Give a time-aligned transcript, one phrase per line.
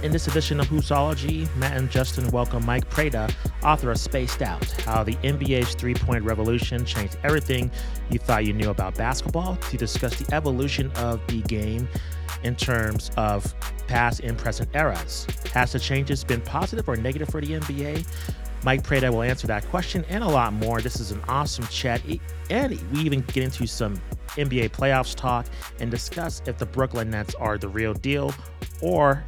[0.00, 3.28] In this edition of Hoopsology, Matt and Justin welcome Mike Prada,
[3.64, 7.68] author of Spaced Out How the NBA's Three Point Revolution Changed Everything
[8.08, 11.88] You Thought You Knew About Basketball, to discuss the evolution of the game
[12.44, 13.52] in terms of
[13.88, 15.26] past and present eras.
[15.52, 18.06] Has the changes been positive or negative for the NBA?
[18.62, 20.80] Mike Prada will answer that question and a lot more.
[20.80, 22.02] This is an awesome chat.
[22.50, 24.00] And we even get into some
[24.36, 25.46] NBA playoffs talk
[25.80, 28.32] and discuss if the Brooklyn Nets are the real deal
[28.80, 29.24] or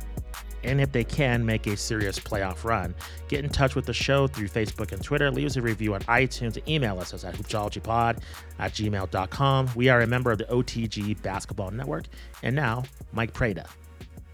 [0.65, 2.95] and if they can make a serious playoff run.
[3.29, 5.31] Get in touch with the show through Facebook and Twitter.
[5.31, 8.23] Leave us a review on iTunes email us at hoopsologypod
[8.59, 9.71] at gmail.com.
[9.75, 12.05] We are a member of the OTG Basketball Network.
[12.43, 13.67] And now, Mike Prada.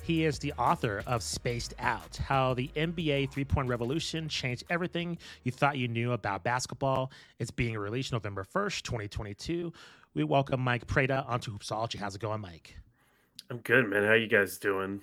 [0.03, 5.19] He is the author of Spaced Out How the NBA Three Point Revolution Changed Everything
[5.43, 7.11] You Thought You Knew About Basketball.
[7.41, 9.73] It's being released November 1st, 2022.
[10.15, 11.97] We welcome Mike Prada onto Hoopsology.
[11.97, 12.77] How's it going, Mike?
[13.51, 14.05] I'm good, man.
[14.05, 15.03] How you guys doing?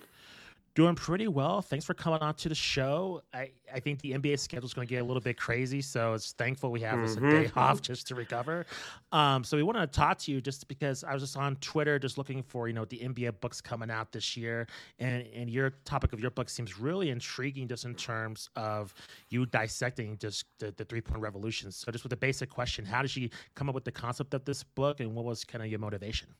[0.74, 1.62] Doing pretty well.
[1.62, 3.22] Thanks for coming on to the show.
[3.32, 6.14] I, I think the NBA schedule is going to get a little bit crazy, so
[6.14, 8.66] it's thankful we have this a day off just to recover.
[9.12, 12.00] Um, so we wanted to talk to you just because I was just on Twitter
[12.00, 14.66] just looking for you know the NBA books coming out this year,
[14.98, 18.92] and and your topic of your book seems really intriguing just in terms of
[19.28, 21.70] you dissecting just the, the three point revolution.
[21.70, 24.44] So just with the basic question, how did you come up with the concept of
[24.44, 26.34] this book, and what was kind of your motivation?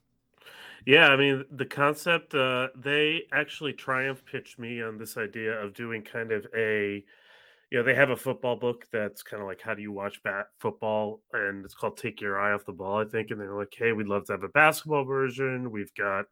[0.86, 5.72] Yeah, I mean, the concept, uh, they actually Triumph pitched me on this idea of
[5.72, 7.02] doing kind of a,
[7.70, 10.22] you know, they have a football book that's kind of like, how do you watch
[10.22, 11.22] bat football?
[11.32, 13.30] And it's called Take Your Eye Off the Ball, I think.
[13.30, 15.70] And they're like, hey, we'd love to have a basketball version.
[15.70, 16.26] We've got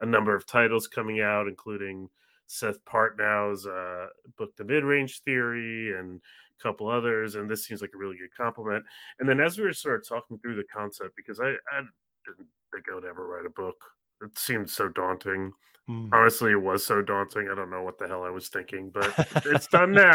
[0.00, 2.08] a number of titles coming out, including
[2.48, 4.06] Seth Partnow's uh,
[4.36, 6.20] book, The Mid Range Theory, and
[6.58, 7.36] a couple others.
[7.36, 8.84] And this seems like a really good compliment.
[9.20, 11.82] And then as we were sort of talking through the concept, because I, I
[12.26, 13.76] didn't think I would ever write a book.
[14.22, 15.52] It seemed so daunting.
[15.88, 16.10] Mm.
[16.12, 17.48] Honestly, it was so daunting.
[17.50, 19.12] I don't know what the hell I was thinking, but
[19.46, 20.14] it's done now.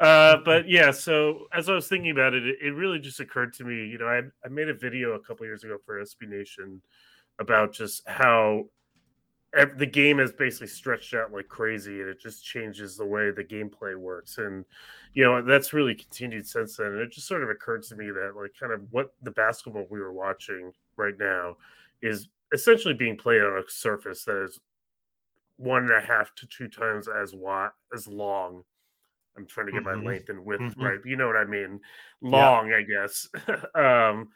[0.00, 3.52] Uh, but yeah, so as I was thinking about it, it, it really just occurred
[3.54, 3.86] to me.
[3.86, 6.82] You know, I, I made a video a couple years ago for SB Nation
[7.38, 8.64] about just how
[9.78, 13.44] the game has basically stretched out like crazy, and it just changes the way the
[13.44, 14.38] gameplay works.
[14.38, 14.64] And
[15.14, 16.88] you know, that's really continued since then.
[16.88, 19.86] And it just sort of occurred to me that like kind of what the basketball
[19.88, 21.56] we were watching right now
[22.02, 24.60] is essentially being played on a surface that is
[25.56, 28.62] one and a half to two times as wide as long.
[29.36, 29.84] I'm trying to get Mhm.
[29.84, 30.76] my length and width Mhm.
[30.80, 31.00] right.
[31.04, 31.80] You know what I mean?
[32.22, 33.28] Long, I guess,
[33.74, 34.30] um,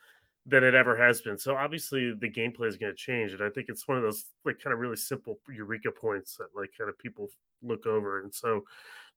[0.46, 1.38] than it ever has been.
[1.38, 4.32] So obviously the gameplay is going to change, and I think it's one of those
[4.44, 7.30] like kind of really simple eureka points that like kind of people
[7.62, 8.22] look over.
[8.22, 8.64] And so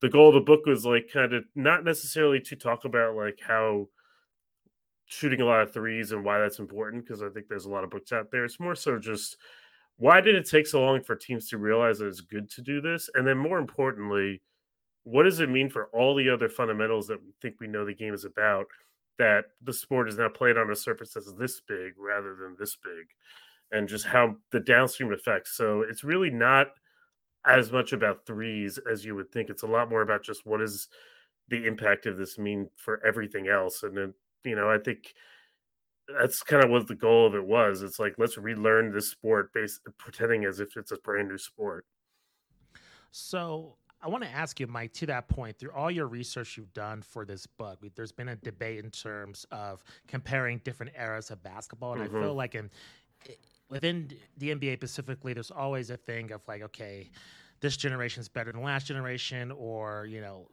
[0.01, 3.39] the goal of the book was like kind of not necessarily to talk about like
[3.41, 3.89] how
[5.05, 7.83] shooting a lot of threes and why that's important because I think there's a lot
[7.83, 8.45] of books out there.
[8.45, 9.37] It's more so just
[9.97, 12.81] why did it take so long for teams to realize that it's good to do
[12.81, 13.09] this?
[13.13, 14.41] And then more importantly,
[15.03, 17.93] what does it mean for all the other fundamentals that we think we know the
[17.93, 18.65] game is about
[19.19, 22.75] that the sport is now played on a surface that's this big rather than this
[22.75, 23.05] big
[23.71, 25.55] and just how the downstream effects.
[25.55, 26.67] So it's really not
[27.45, 29.49] as much about threes as you would think.
[29.49, 30.87] It's a lot more about just what is
[31.49, 33.83] the impact of this mean for everything else.
[33.83, 34.13] And then,
[34.45, 35.13] you know, I think
[36.07, 37.81] that's kind of what the goal of it was.
[37.81, 41.85] It's like let's relearn this sport based pretending as if it's a brand new sport.
[43.11, 46.73] So I want to ask you, Mike, to that point, through all your research you've
[46.73, 51.41] done for this book, there's been a debate in terms of comparing different eras of
[51.43, 52.03] basketball, and Mhm.
[52.03, 52.69] I feel like in
[53.69, 57.11] within the NBA specifically, there's always a thing of like, okay,
[57.59, 60.49] this generation is better than last generation, or you know.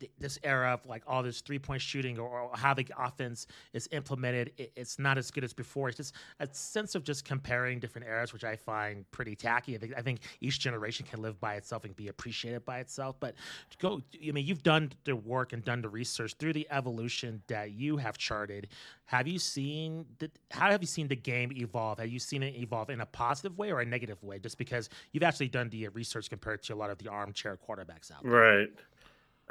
[0.00, 3.46] Th- This era of like all this three point shooting or, or how the offense
[3.72, 5.88] is implemented, it, it's not as good as before.
[5.88, 9.76] It's just a sense of just comparing different eras, which I find pretty tacky.
[9.76, 13.16] I think, I think each generation can live by itself and be appreciated by itself.
[13.20, 13.34] But
[13.78, 17.72] go, I mean, you've done the work and done the research through the evolution that
[17.72, 18.68] you have charted.
[19.04, 21.98] Have you seen the, how have you seen the game evolve?
[21.98, 24.38] Have you seen it evolve in a positive way or a negative way?
[24.38, 28.10] Just because you've actually done the research compared to a lot of the armchair quarterbacks
[28.12, 28.32] out there.
[28.32, 28.68] Right.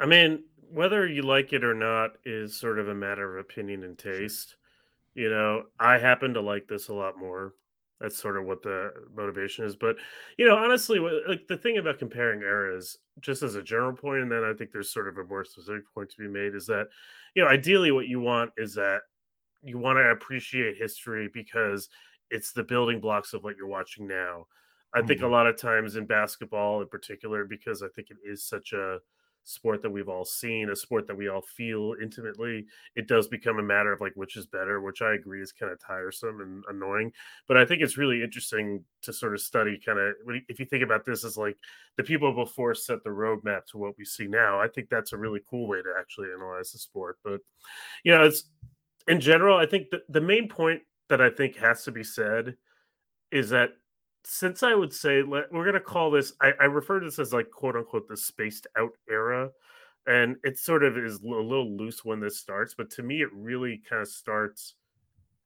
[0.00, 0.42] I mean,
[0.72, 4.56] whether you like it or not is sort of a matter of opinion and taste.
[5.14, 7.54] You know, I happen to like this a lot more.
[8.00, 9.76] That's sort of what the motivation is.
[9.76, 9.96] But
[10.38, 10.98] you know, honestly,
[11.28, 14.72] like the thing about comparing eras, just as a general point, and then I think
[14.72, 16.86] there's sort of a more specific point to be made, is that
[17.34, 19.02] you know, ideally, what you want is that
[19.62, 21.90] you want to appreciate history because
[22.30, 24.46] it's the building blocks of what you're watching now.
[24.94, 25.08] I mm-hmm.
[25.08, 25.32] think a mm-hmm.
[25.32, 28.98] lot of times in basketball, in particular, because I think it is such a
[29.44, 32.66] sport that we've all seen, a sport that we all feel intimately,
[32.96, 35.72] it does become a matter of like which is better, which I agree is kind
[35.72, 37.12] of tiresome and annoying.
[37.48, 40.14] But I think it's really interesting to sort of study kind of
[40.48, 41.56] if you think about this as like
[41.96, 44.60] the people before set the roadmap to what we see now.
[44.60, 47.18] I think that's a really cool way to actually analyze the sport.
[47.24, 47.40] But
[48.04, 48.44] you know, it's
[49.08, 52.56] in general, I think the, the main point that I think has to be said
[53.32, 53.70] is that
[54.24, 57.18] since I would say let, we're going to call this, I, I, refer to this
[57.18, 59.50] as like quote unquote the spaced out era.
[60.06, 63.28] And it sort of is a little loose when this starts, but to me, it
[63.32, 64.74] really kind of starts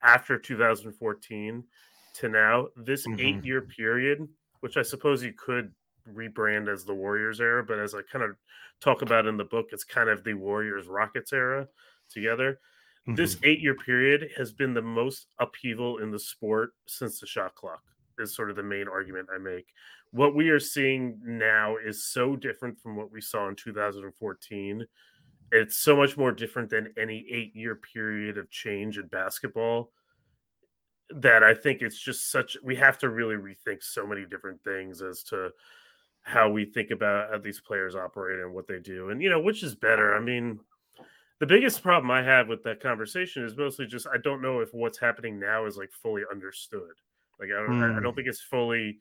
[0.03, 1.65] after 2014
[2.15, 2.69] to now.
[2.77, 3.21] This mm-hmm.
[3.21, 4.27] eight year period,
[4.61, 5.73] which I suppose you could
[6.13, 8.37] rebrand as the Warriors era, but as I kind of
[8.81, 11.67] talk about in the book, it's kind of the Warriors Rockets era
[12.09, 12.61] together.
[13.09, 13.17] Mm-hmm.
[13.17, 17.55] This eight year period has been the most upheaval in the sport since the shot
[17.55, 17.83] clock
[18.19, 19.67] is sort of the main argument I make.
[20.11, 24.87] What we are seeing now is so different from what we saw in 2014.
[25.53, 29.91] It's so much more different than any eight year period of change in basketball
[31.11, 35.03] that I think it's just such we have to really rethink so many different things
[35.03, 35.51] as to
[36.23, 39.11] how we think about how these players operate and what they do.
[39.11, 40.17] And you know, which is better?
[40.17, 40.59] I mean,
[41.41, 44.73] the biggest problem I have with that conversation is mostly just I don't know if
[44.73, 46.95] what's happening now is like fully understood.
[47.41, 47.91] Like I don't, mm.
[47.91, 48.17] I don't hmm.
[48.17, 48.99] think it's fully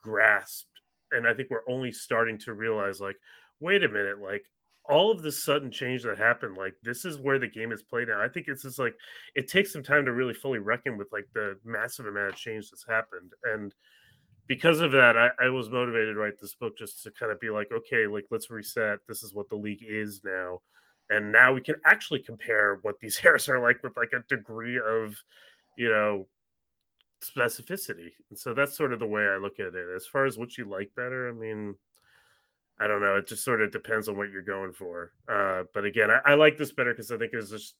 [0.00, 0.68] grasped,
[1.12, 3.16] and I think we're only starting to realize, like,
[3.60, 4.44] wait a minute, like
[4.86, 8.08] all of the sudden change that happened, like this is where the game is played
[8.08, 8.20] now.
[8.20, 8.94] I think it's just like
[9.34, 12.70] it takes some time to really fully reckon with like the massive amount of change
[12.70, 13.74] that's happened, and
[14.46, 17.40] because of that, I, I was motivated to write this book just to kind of
[17.40, 18.98] be like, okay, like let's reset.
[19.08, 20.60] This is what the league is now,
[21.10, 24.78] and now we can actually compare what these hairs are like with like a degree
[24.78, 25.16] of,
[25.78, 26.26] you know,
[27.24, 28.12] specificity.
[28.30, 29.86] And so that's sort of the way I look at it.
[29.94, 31.74] As far as what you like better, I mean,
[32.80, 33.16] I don't know.
[33.16, 35.12] It just sort of depends on what you're going for.
[35.28, 37.76] Uh, but again, I, I like this better because I think it's just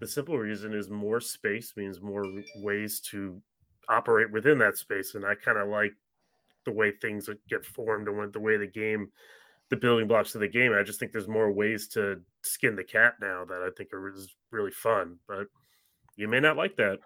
[0.00, 2.24] the simple reason is more space means more
[2.56, 3.40] ways to
[3.88, 5.14] operate within that space.
[5.14, 5.92] And I kind of like
[6.64, 9.10] the way things get formed and the way the game,
[9.70, 10.72] the building blocks of the game.
[10.72, 14.14] I just think there's more ways to skin the cat now that I think are
[14.50, 15.18] really fun.
[15.26, 15.46] But
[16.16, 16.98] you may not like that.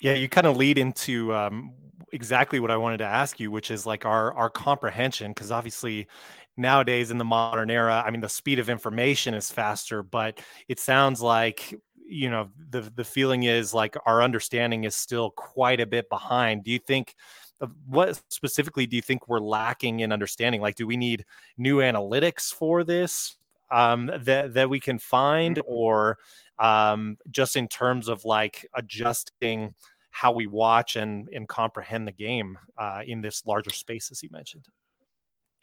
[0.00, 1.72] Yeah, you kind of lead into um,
[2.12, 6.08] exactly what I wanted to ask you, which is like our our comprehension, because obviously
[6.56, 10.80] nowadays in the modern era, I mean, the speed of information is faster, but it
[10.80, 15.86] sounds like you know the the feeling is like our understanding is still quite a
[15.86, 16.64] bit behind.
[16.64, 17.14] Do you think?
[17.86, 20.62] What specifically do you think we're lacking in understanding?
[20.62, 21.26] Like, do we need
[21.58, 23.36] new analytics for this
[23.70, 25.72] um, that that we can find, mm-hmm.
[25.72, 26.18] or
[26.60, 29.74] um, just in terms of like adjusting
[30.10, 34.28] how we watch and and comprehend the game uh, in this larger space, as you
[34.30, 34.66] mentioned.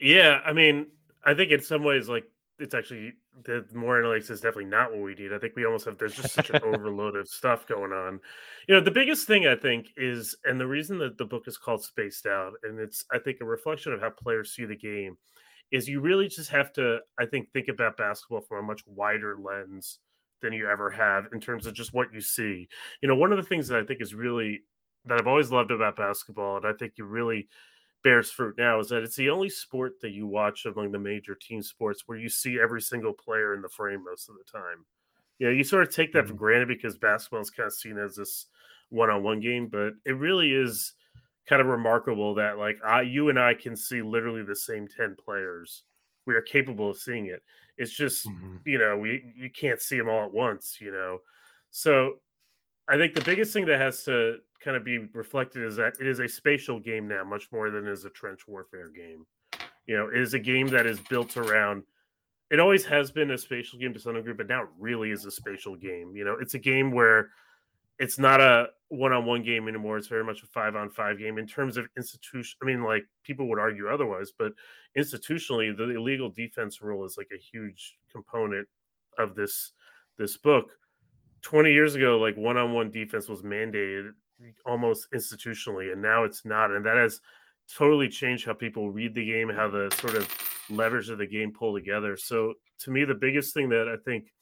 [0.00, 0.88] Yeah, I mean,
[1.24, 2.24] I think in some ways, like
[2.58, 3.12] it's actually
[3.44, 5.32] the more analytics is definitely not what we need.
[5.32, 8.18] I think we almost have there's just such an overload of stuff going on.
[8.66, 11.56] You know, the biggest thing I think is, and the reason that the book is
[11.56, 15.16] called Spaced Out, and it's I think a reflection of how players see the game,
[15.70, 19.36] is you really just have to I think think about basketball from a much wider
[19.38, 20.00] lens
[20.40, 22.68] than you ever have in terms of just what you see.
[23.02, 24.62] You know, one of the things that I think is really
[25.04, 27.48] that I've always loved about basketball, and I think it really
[28.04, 31.34] bears fruit now, is that it's the only sport that you watch among the major
[31.34, 34.84] team sports where you see every single player in the frame most of the time.
[35.38, 36.28] You know, you sort of take that mm-hmm.
[36.28, 38.46] for granted because basketball is kind of seen as this
[38.90, 40.94] one-on-one game, but it really is
[41.48, 45.16] kind of remarkable that like I, you and I can see literally the same 10
[45.22, 45.84] players.
[46.26, 47.42] We are capable of seeing it.
[47.78, 48.56] It's just mm-hmm.
[48.64, 50.78] you know we you can't see them all at once.
[50.80, 51.20] You know,
[51.70, 52.14] so
[52.88, 56.06] I think the biggest thing that has to kind of be reflected is that it
[56.06, 59.26] is a spatial game now, much more than it is a trench warfare game.
[59.86, 61.84] You know, it is a game that is built around.
[62.50, 65.24] It always has been a spatial game to some degree, but now it really is
[65.24, 66.14] a spatial game.
[66.16, 67.30] You know, it's a game where
[67.98, 69.98] it's not a one-on-one game anymore.
[69.98, 72.56] It's very much a five-on-five game in terms of institution.
[72.62, 74.52] I mean, like people would argue otherwise, but
[74.96, 78.66] institutionally, the illegal defense rule is like a huge component
[79.18, 79.72] of this
[80.16, 80.70] this book.
[81.42, 84.10] Twenty years ago, like one-on-one defense was mandated
[84.64, 87.20] almost institutionally, and now it's not, and that has
[87.72, 90.28] totally changed how people read the game, how the sort of
[90.70, 92.16] levers of the game pull together.
[92.16, 94.32] So, to me, the biggest thing that I think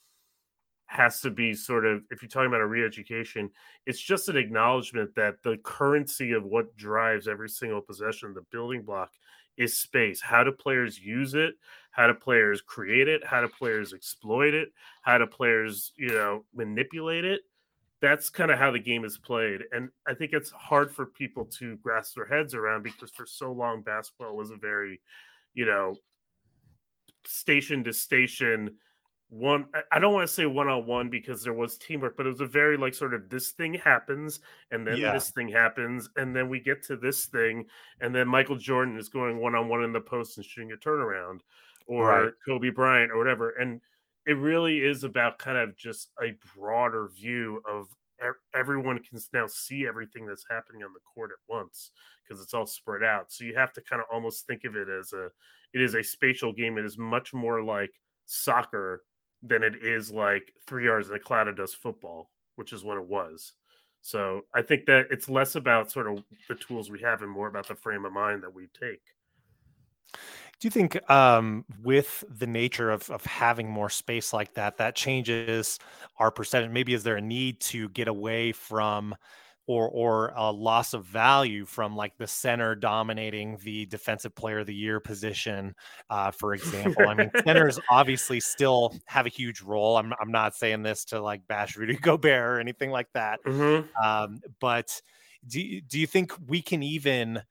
[0.96, 3.50] has to be sort of if you're talking about a re-education
[3.84, 8.82] it's just an acknowledgement that the currency of what drives every single possession the building
[8.82, 9.12] block
[9.56, 10.20] is space.
[10.20, 11.54] How do players use it?
[11.90, 13.24] How do players create it?
[13.24, 14.68] How do players exploit it?
[15.02, 17.40] How do players you know manipulate it?
[18.00, 21.46] That's kind of how the game is played and i think it's hard for people
[21.46, 25.00] to grasp their heads around because for so long basketball was a very
[25.54, 25.96] you know
[27.24, 28.76] station to station
[29.28, 32.46] one i don't want to say one-on-one because there was teamwork but it was a
[32.46, 34.38] very like sort of this thing happens
[34.70, 35.12] and then yeah.
[35.12, 37.64] this thing happens and then we get to this thing
[38.00, 41.40] and then michael jordan is going one-on-one in the post and shooting a turnaround
[41.88, 42.32] or right.
[42.46, 43.80] kobe bryant or whatever and
[44.26, 47.88] it really is about kind of just a broader view of
[48.54, 51.90] everyone can now see everything that's happening on the court at once
[52.22, 54.88] because it's all spread out so you have to kind of almost think of it
[54.88, 55.26] as a
[55.74, 57.90] it is a spatial game it is much more like
[58.24, 59.02] soccer
[59.48, 62.96] than it is like three yards in the cloud of dust football, which is what
[62.96, 63.52] it was.
[64.00, 67.48] So I think that it's less about sort of the tools we have and more
[67.48, 69.02] about the frame of mind that we take.
[70.58, 74.94] Do you think um, with the nature of, of having more space like that, that
[74.94, 75.78] changes
[76.18, 76.70] our percentage?
[76.70, 79.14] Maybe is there a need to get away from
[79.66, 84.66] or or a loss of value from like the center dominating the defensive player of
[84.66, 85.74] the year position,
[86.10, 87.08] uh, for example.
[87.08, 89.96] I mean, centers obviously still have a huge role.
[89.96, 93.40] I'm I'm not saying this to like bash Rudy Gobert or anything like that.
[93.44, 93.88] Mm-hmm.
[94.06, 95.00] Um, but
[95.46, 97.42] do do you think we can even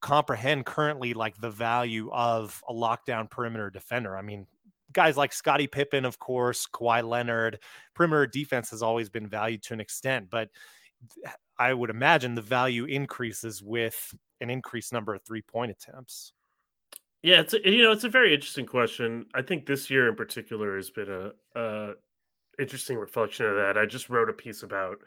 [0.00, 4.16] comprehend currently like the value of a lockdown perimeter defender?
[4.16, 4.46] I mean,
[4.92, 7.60] guys like Scottie Pippen, of course, Kawhi Leonard,
[7.94, 10.48] perimeter defense has always been valued to an extent, but
[11.58, 16.32] I would imagine the value increases with an increased number of three point attempts.
[17.22, 19.26] Yeah, it's a, you know it's a very interesting question.
[19.34, 21.94] I think this year in particular has been a, a
[22.58, 23.76] interesting reflection of that.
[23.78, 24.98] I just wrote a piece about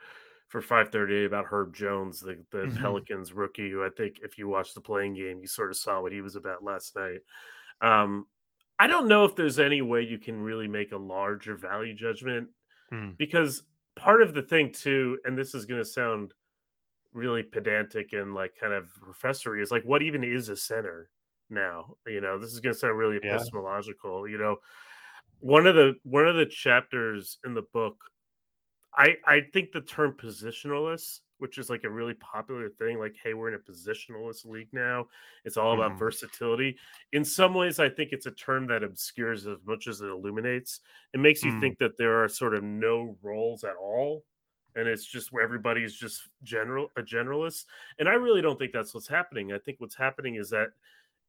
[0.50, 2.82] for 5:30 about Herb Jones, the, the mm-hmm.
[2.82, 6.02] Pelicans rookie, who I think if you watched the playing game, you sort of saw
[6.02, 7.20] what he was about last night.
[7.82, 8.26] Um,
[8.80, 12.48] I don't know if there's any way you can really make a larger value judgment
[12.92, 13.18] mm.
[13.18, 13.64] because
[13.96, 16.34] part of the thing too, and this is going to sound
[17.14, 21.10] really pedantic and like kind of professory, is like what even is a center
[21.50, 21.96] now?
[22.08, 23.36] You know, this is going to sound really yeah.
[23.36, 24.28] epistemological.
[24.28, 24.58] You know,
[25.40, 27.98] one of the one of the chapters in the book,
[28.96, 33.00] I I think the term positionalist which is like a really popular thing.
[33.00, 35.08] Like, hey, we're in a positionalist league now.
[35.46, 36.00] It's all about mm.
[36.00, 36.78] versatility.
[37.14, 40.82] In some ways, I think it's a term that obscures as much as it illuminates.
[41.14, 41.62] It makes you mm.
[41.62, 44.24] think that there are sort of no roles at all.
[44.76, 47.66] And it's just where everybody is just general a generalist.
[47.98, 49.52] And I really don't think that's what's happening.
[49.52, 50.70] I think what's happening is that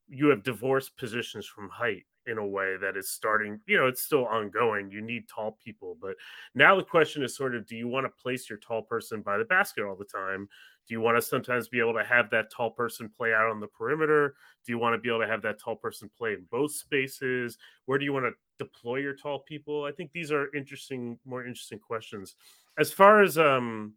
[0.08, 4.02] you have divorced positions from height in a way that is starting, you know, it's
[4.02, 4.90] still ongoing.
[4.90, 5.96] You need tall people.
[6.00, 6.14] But
[6.54, 9.36] now the question is sort of do you want to place your tall person by
[9.36, 10.48] the basket all the time?
[10.88, 13.60] Do you want to sometimes be able to have that tall person play out on
[13.60, 14.34] the perimeter?
[14.64, 17.58] Do you want to be able to have that tall person play in both spaces?
[17.86, 19.84] Where do you want to deploy your tall people?
[19.84, 22.34] I think these are interesting, more interesting questions.
[22.78, 23.94] As far as um,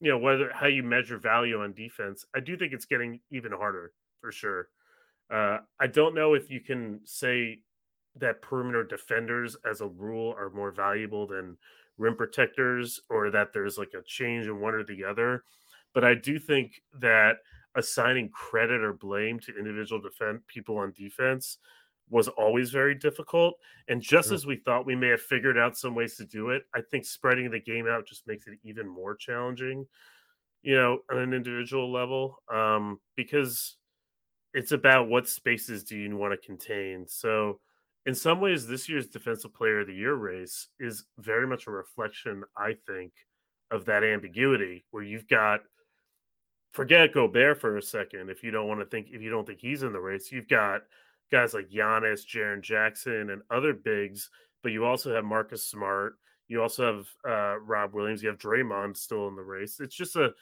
[0.00, 3.52] you know, whether how you measure value on defense, I do think it's getting even
[3.52, 4.68] harder for sure.
[5.32, 7.60] Uh, I don't know if you can say
[8.16, 11.56] that perimeter defenders, as a rule, are more valuable than
[11.96, 15.44] rim protectors, or that there's like a change in one or the other.
[15.94, 17.36] But I do think that
[17.74, 21.58] assigning credit or blame to individual defend people on defense
[22.10, 23.54] was always very difficult.
[23.88, 24.34] And just sure.
[24.34, 27.06] as we thought we may have figured out some ways to do it, I think
[27.06, 29.86] spreading the game out just makes it even more challenging,
[30.62, 32.42] you know, on an individual level.
[32.52, 33.76] Um, because
[34.54, 37.06] it's about what spaces do you want to contain.
[37.08, 37.60] So,
[38.04, 41.70] in some ways, this year's Defensive Player of the Year race is very much a
[41.70, 43.12] reflection, I think,
[43.70, 45.60] of that ambiguity where you've got
[46.72, 49.60] forget Gobert for a second if you don't want to think if you don't think
[49.60, 50.32] he's in the race.
[50.32, 50.82] You've got
[51.30, 54.30] guys like Giannis, Jaren Jackson, and other bigs,
[54.62, 56.14] but you also have Marcus Smart.
[56.48, 58.22] You also have uh, Rob Williams.
[58.22, 59.80] You have Draymond still in the race.
[59.80, 60.32] It's just a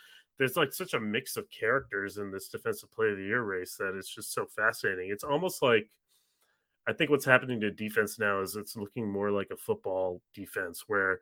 [0.41, 3.77] there's like such a mix of characters in this defensive play of the year race
[3.79, 5.11] that it's just so fascinating.
[5.11, 5.91] It's almost like
[6.89, 10.85] I think what's happening to defense now is it's looking more like a football defense
[10.87, 11.21] where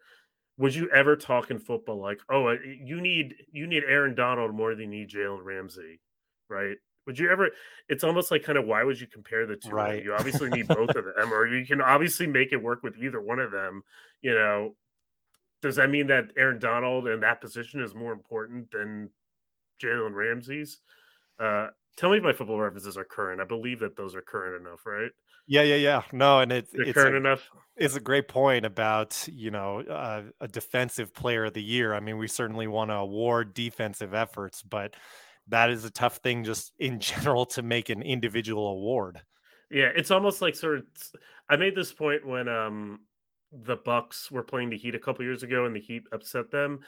[0.56, 4.76] would you ever talk in football like, oh, you need you need Aaron Donald more
[4.76, 6.00] than you need Jalen Ramsey,
[6.48, 6.76] right?
[7.08, 7.50] Would you ever?
[7.88, 9.70] It's almost like kind of why would you compare the two?
[9.70, 10.04] Right.
[10.04, 13.20] You obviously need both of them, or you can obviously make it work with either
[13.20, 13.82] one of them.
[14.22, 14.76] You know,
[15.62, 19.10] does that mean that Aaron Donald in that position is more important than
[19.82, 20.78] Jalen Ramsey's?
[21.40, 23.40] Uh, tell me if my football references are current.
[23.40, 25.10] I believe that those are current enough, right?
[25.46, 26.02] Yeah, yeah, yeah.
[26.12, 27.48] No, and it's it's current a, enough.
[27.76, 31.94] it's a great point about you know uh, a defensive player of the year.
[31.94, 34.94] I mean, we certainly want to award defensive efforts, but
[35.48, 39.22] that is a tough thing just in general to make an individual award.
[39.70, 40.84] Yeah, it's almost like sort of.
[41.48, 43.00] I made this point when um
[43.52, 46.80] the Bucks were playing the Heat a couple years ago, and the Heat upset them.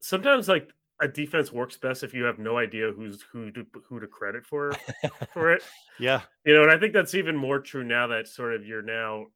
[0.00, 4.00] Sometimes, like a defense works best if you have no idea who's who to who
[4.00, 4.72] to credit for
[5.32, 5.62] for it.
[6.00, 8.82] Yeah, You know, and I think that's even more true now that sort of you're
[8.82, 9.26] now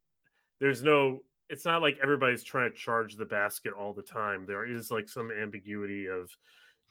[0.60, 4.44] there's no it's not like everybody's trying to charge the basket all the time.
[4.44, 6.30] There is like some ambiguity of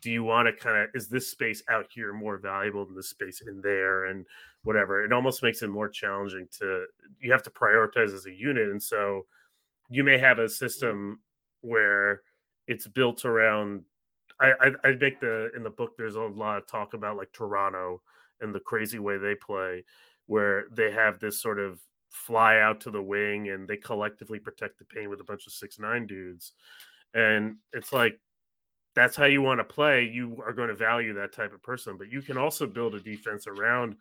[0.01, 3.03] do you want to kind of is this space out here more valuable than the
[3.03, 4.25] space in there and
[4.63, 5.03] whatever.
[5.03, 6.85] It almost makes it more challenging to
[7.19, 8.69] you have to prioritize as a unit.
[8.69, 9.25] And so
[9.89, 11.19] you may have a system
[11.61, 12.21] where
[12.67, 13.83] it's built around
[14.39, 17.31] I, I I make the in the book there's a lot of talk about like
[17.31, 18.01] Toronto
[18.41, 19.83] and the crazy way they play,
[20.27, 21.79] where they have this sort of
[22.09, 25.53] fly out to the wing and they collectively protect the paint with a bunch of
[25.53, 26.53] six nine dudes.
[27.13, 28.19] And it's like
[28.95, 30.03] that's how you want to play.
[30.05, 32.99] You are going to value that type of person, but you can also build a
[32.99, 33.95] defense around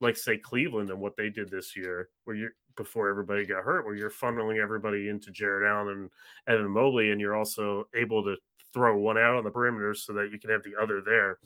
[0.00, 3.84] like say Cleveland and what they did this year, where you before everybody got hurt,
[3.84, 6.10] where you're funneling everybody into Jarrett Allen and
[6.48, 8.36] Evan Mobley, and you're also able to
[8.72, 11.38] throw one out on the perimeter so that you can have the other there.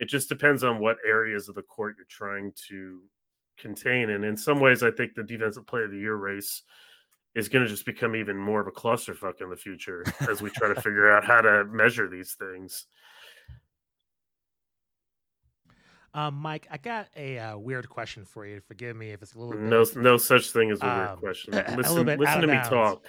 [0.00, 3.02] It just depends on what areas of the court you're trying to
[3.58, 4.10] contain.
[4.10, 6.62] And in some ways, I think the defensive player of the year race
[7.34, 10.50] is going to just become even more of a clusterfuck in the future as we
[10.50, 12.86] try to figure out how to measure these things.
[16.14, 18.60] Um, Mike, I got a uh, weird question for you.
[18.60, 21.18] Forgive me if it's a little No, bit, no such thing as a weird Um,
[21.18, 21.52] question.
[21.76, 22.68] Listen, listen to me bounds.
[22.68, 23.04] talk.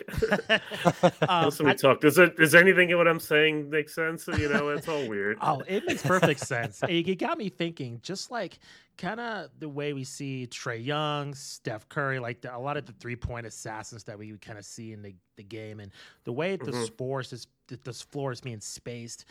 [1.29, 2.01] um, listen to I- me talk.
[2.01, 2.35] Does it?
[2.35, 4.27] Does anything of what I'm saying make sense?
[4.27, 5.37] You know, it's all weird.
[5.41, 6.81] Oh, it makes perfect sense.
[6.89, 8.57] It got me thinking, just like
[8.97, 12.85] kind of the way we see Trae Young, Steph Curry, like the, a lot of
[12.85, 15.91] the three point assassins that we kind of see in the, the game, and
[16.23, 16.85] the way the Mhm.
[16.85, 19.25] sports is the, the floor is being spaced.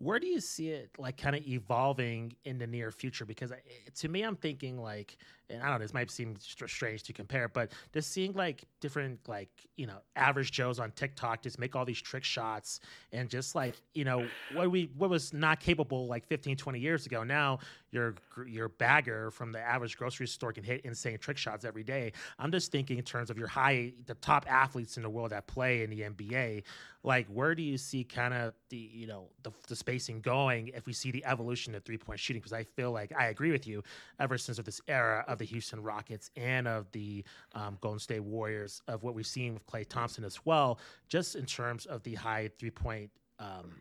[0.00, 3.26] Where do you see it like kind of evolving in the near future?
[3.26, 3.60] Because I-
[3.96, 5.18] to me, I'm thinking like,
[5.50, 8.64] and I don't know, this might seem str- strange to compare, but just seeing like
[8.80, 12.80] different like you know average Joes on TikTok just make all these trick shots
[13.12, 17.06] and just like you know what we what was not capable like 15 20 years
[17.06, 17.58] ago now
[17.90, 18.14] your
[18.46, 22.12] your bagger from the average grocery store can hit insane trick shots every day.
[22.38, 25.46] I'm just thinking in terms of your high the top athletes in the world that
[25.46, 26.62] play in the nba
[27.02, 30.86] like where do you see kind of the you know the, the spacing going if
[30.86, 32.40] we see the evolution of three point shooting?
[32.40, 33.82] Because i feel like i agree with you
[34.18, 37.24] ever since of this era of the houston rockets and of the
[37.54, 41.44] um, golden state warriors of what we've seen with klay thompson as well just in
[41.46, 43.80] terms of the high three point um,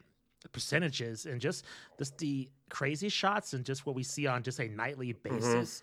[0.51, 1.65] percentages and just
[1.97, 5.81] just the crazy shots and just what we see on just a nightly basis.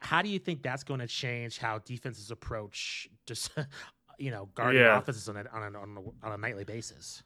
[0.00, 3.50] How do you think that's going to change how defenses approach just
[4.18, 4.98] you know guarding Yeah.
[4.98, 7.22] offenses on a, on a, on a, on a nightly basis?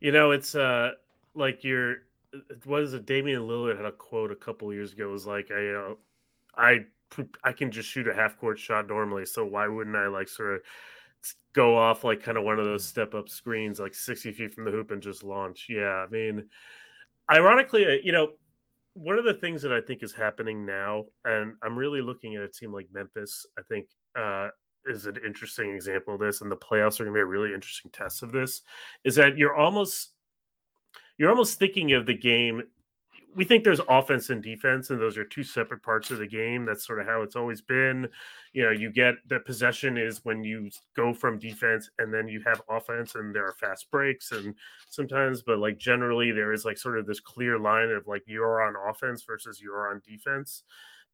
[0.00, 0.92] You know, it's uh
[1.34, 1.98] like you're
[2.64, 3.06] what is it?
[3.06, 5.08] Damian Lillard had a quote a couple years ago.
[5.08, 5.94] It was like, I, uh,
[6.56, 6.84] I,
[7.42, 10.54] I can just shoot a half court shot normally, so why wouldn't I like sort
[10.54, 10.60] of
[11.54, 14.64] go off like kind of one of those step up screens, like sixty feet from
[14.64, 15.66] the hoop and just launch?
[15.68, 16.48] Yeah, I mean,
[17.30, 18.32] ironically, uh, you know,
[18.94, 22.42] one of the things that I think is happening now, and I'm really looking at
[22.42, 23.46] a team like Memphis.
[23.58, 23.86] I think
[24.18, 24.48] uh,
[24.86, 27.54] is an interesting example of this, and the playoffs are going to be a really
[27.54, 28.62] interesting test of this.
[29.04, 30.12] Is that you're almost
[31.18, 32.62] you're almost thinking of the game.
[33.34, 36.64] We think there's offense and defense, and those are two separate parts of the game.
[36.64, 38.08] That's sort of how it's always been.
[38.52, 42.42] You know, you get the possession is when you go from defense, and then you
[42.46, 44.54] have offense, and there are fast breaks, and
[44.88, 48.62] sometimes, but like generally, there is like sort of this clear line of like you're
[48.62, 50.62] on offense versus you're on defense.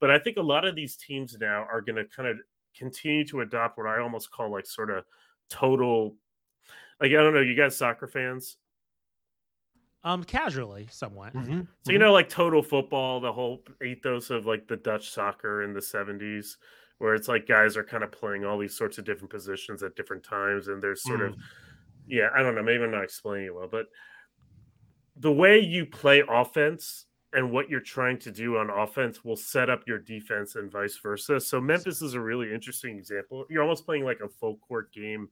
[0.00, 2.38] But I think a lot of these teams now are going to kind of
[2.76, 5.04] continue to adopt what I almost call like sort of
[5.48, 6.16] total.
[7.00, 8.56] Like I don't know, you guys soccer fans.
[10.02, 11.34] Um, casually, somewhat.
[11.34, 15.62] Mhm, So you know, like total football, the whole ethos of like the Dutch soccer
[15.62, 16.56] in the '70s,
[16.98, 19.96] where it's like guys are kind of playing all these sorts of different positions at
[19.96, 21.36] different times, and there's sort of,
[22.06, 23.88] yeah, I don't know, maybe I'm not explaining it well, but
[25.16, 29.70] the way you play offense and what you're trying to do on offense will set
[29.70, 31.40] up your defense and vice versa.
[31.40, 33.46] So Memphis is a really interesting example.
[33.48, 35.30] You're almost playing like a full court game,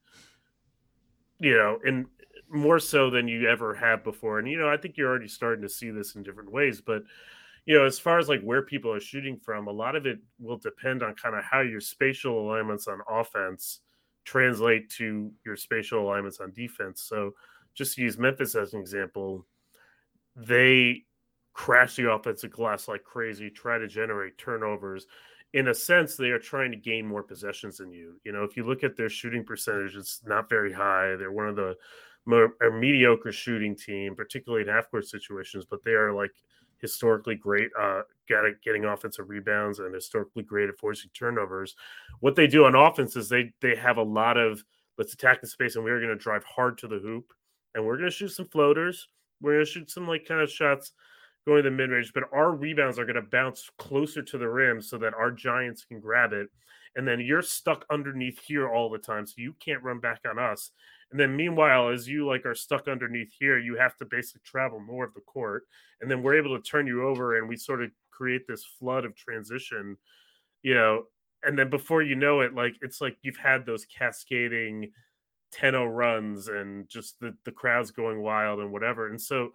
[1.41, 2.07] you know, and
[2.51, 4.39] more so than you ever have before.
[4.39, 7.03] And you know, I think you're already starting to see this in different ways, but
[7.67, 10.19] you know, as far as like where people are shooting from, a lot of it
[10.41, 13.81] will depend on kind of how your spatial alignments on offense
[14.25, 17.03] translate to your spatial alignments on defense.
[17.03, 17.35] So
[17.75, 19.47] just to use Memphis as an example,
[20.35, 21.05] they
[21.53, 25.07] crash the offensive glass like crazy, try to generate turnovers.
[25.53, 28.21] In a sense, they are trying to gain more possessions than you.
[28.25, 31.17] You know, if you look at their shooting percentage, it's not very high.
[31.17, 31.77] They're one of the
[32.29, 36.31] more a mediocre shooting team, particularly in half court situations, but they are like
[36.81, 38.03] historically great uh
[38.65, 41.75] getting offensive rebounds and historically great at forcing turnovers.
[42.21, 44.63] What they do on offense is they they have a lot of
[44.97, 47.33] let's attack the space and we're going to drive hard to the hoop
[47.75, 49.09] and we're going to shoot some floaters.
[49.41, 50.93] We're going to shoot some like kind of shots
[51.47, 54.49] going to the mid range, but our rebounds are going to bounce closer to the
[54.49, 56.49] rim so that our giants can grab it.
[56.97, 60.39] And then you're stuck underneath here all the time, so you can't run back on
[60.39, 60.73] us.
[61.11, 64.79] And then meanwhile, as you like are stuck underneath here, you have to basically travel
[64.79, 65.65] more of the court.
[66.01, 69.05] And then we're able to turn you over and we sort of create this flood
[69.05, 69.97] of transition,
[70.63, 71.05] you know.
[71.45, 74.91] And then before you know it, like it's like you've had those cascading
[75.55, 79.09] 10-0 runs and just the, the crowds going wild and whatever.
[79.09, 79.51] And so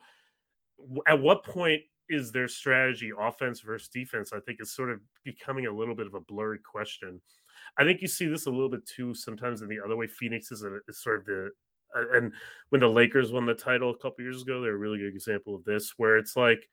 [1.08, 4.34] at what point is their strategy offense versus defense?
[4.34, 7.22] I think is sort of becoming a little bit of a blurry question.
[7.78, 10.08] I think you see this a little bit too sometimes in the other way.
[10.08, 11.50] Phoenix is, a, is sort of the
[11.96, 12.34] and
[12.70, 15.56] when the Lakers won the title a couple years ago, they're a really good example
[15.56, 16.68] of this, where it's like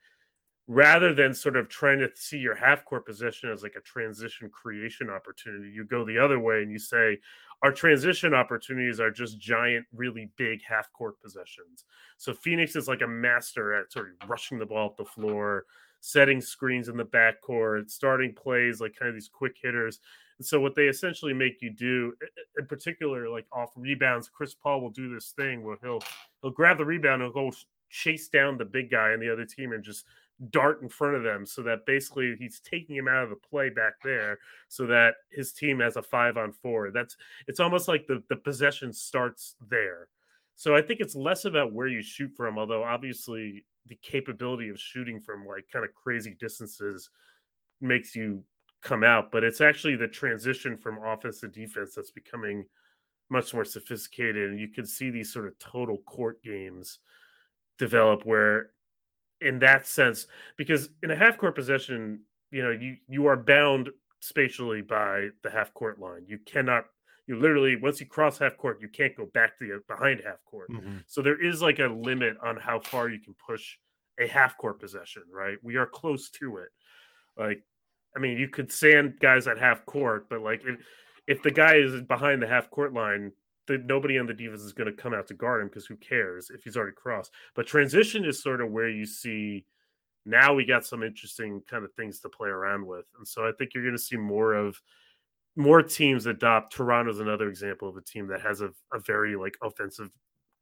[0.66, 4.48] rather than sort of trying to see your half court possession as like a transition
[4.50, 7.18] creation opportunity, you go the other way and you say,
[7.62, 11.84] our transition opportunities are just giant, really big half court possessions.
[12.16, 15.64] So Phoenix is like a master at sort of rushing the ball up the floor,
[16.00, 20.00] setting screens in the backcourt, starting plays like kind of these quick hitters.
[20.40, 22.14] So what they essentially make you do,
[22.58, 26.02] in particular, like off rebounds, Chris Paul will do this thing where he'll
[26.42, 27.52] he'll grab the rebound and go
[27.90, 30.04] chase down the big guy and the other team and just
[30.48, 33.68] dart in front of them so that basically he's taking him out of the play
[33.68, 36.90] back there so that his team has a five on four.
[36.90, 40.08] That's it's almost like the, the possession starts there.
[40.56, 44.80] So I think it's less about where you shoot from, although obviously the capability of
[44.80, 47.10] shooting from like kind of crazy distances
[47.80, 48.42] makes you
[48.82, 52.64] come out, but it's actually the transition from offense to defense that's becoming
[53.28, 54.50] much more sophisticated.
[54.50, 56.98] And you can see these sort of total court games
[57.78, 58.70] develop where
[59.40, 63.88] in that sense because in a half court possession you know you you are bound
[64.20, 66.84] spatially by the half court line you cannot
[67.26, 70.44] you literally once you cross half court you can't go back to the behind half
[70.44, 70.98] court mm-hmm.
[71.06, 73.76] so there is like a limit on how far you can push
[74.18, 76.68] a half court possession right we are close to it
[77.38, 77.62] like
[78.16, 80.78] i mean you could sand guys at half court but like if,
[81.26, 83.32] if the guy is behind the half court line
[83.70, 85.96] the, nobody on the defense is going to come out to guard him because who
[85.96, 87.30] cares if he's already crossed.
[87.54, 89.64] But transition is sort of where you see
[90.26, 93.52] now we got some interesting kind of things to play around with, and so I
[93.56, 94.80] think you're going to see more of
[95.56, 96.72] more teams adopt.
[96.72, 100.10] Toronto's another example of a team that has a, a very like offensive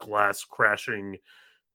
[0.00, 1.16] glass crashing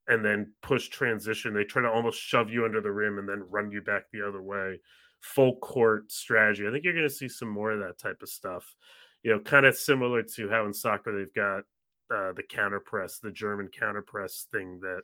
[0.08, 1.54] and then push transition.
[1.54, 4.26] They try to almost shove you under the rim and then run you back the
[4.28, 4.80] other way.
[5.24, 6.68] Full court strategy.
[6.68, 8.76] I think you're going to see some more of that type of stuff
[9.24, 11.60] you know, kind of similar to how in soccer they've got
[12.14, 14.80] uh, the counter press, the German counter press thing.
[14.82, 15.02] That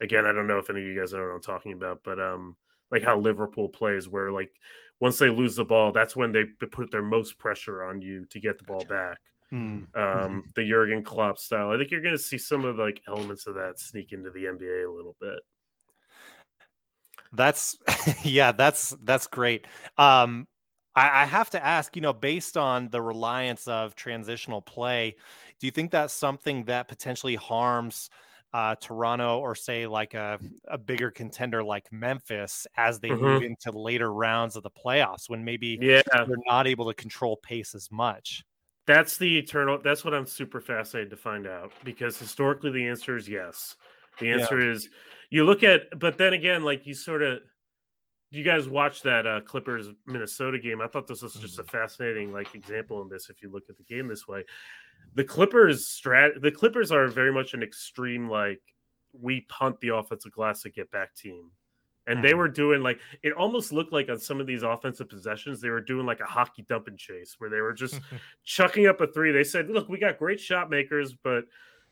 [0.00, 2.20] again, I don't know if any of you guys know what I'm talking about, but
[2.20, 2.56] um,
[2.90, 4.50] like how Liverpool plays, where like
[5.00, 8.38] once they lose the ball, that's when they put their most pressure on you to
[8.38, 9.18] get the ball back.
[9.52, 9.86] Mm.
[9.96, 11.70] Um, the Jurgen Klopp style.
[11.70, 14.30] I think you're going to see some of the, like elements of that sneak into
[14.30, 15.38] the NBA a little bit.
[17.36, 17.76] That's
[18.22, 19.66] yeah, that's that's great.
[19.98, 20.46] Um,
[20.94, 25.14] I, I have to ask, you know, based on the reliance of transitional play,
[25.60, 28.10] do you think that's something that potentially harms
[28.52, 33.22] uh, Toronto or say like a, a bigger contender like Memphis as they mm-hmm.
[33.22, 36.00] move into later rounds of the playoffs when maybe yeah.
[36.10, 38.44] they're not able to control pace as much?
[38.86, 39.78] That's the eternal.
[39.82, 43.76] That's what I'm super fascinated to find out because historically the answer is yes.
[44.20, 44.72] The answer yeah.
[44.72, 44.88] is
[45.30, 47.40] you look at, but then again, like you sort of
[48.30, 50.80] you guys watch that uh, Clippers Minnesota game?
[50.80, 51.76] I thought this was just a mm-hmm.
[51.76, 53.30] fascinating like example in this.
[53.30, 54.44] If you look at the game this way,
[55.14, 58.60] the Clippers strat the Clippers are very much an extreme like
[59.12, 61.50] we punt the offensive glass to get back team.
[62.08, 62.38] And they mm-hmm.
[62.38, 65.80] were doing like it almost looked like on some of these offensive possessions, they were
[65.80, 68.00] doing like a hockey dump and chase where they were just
[68.44, 69.32] chucking up a three.
[69.32, 71.44] They said, Look, we got great shot makers, but